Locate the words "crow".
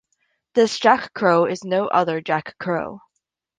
1.13-1.45, 2.57-3.01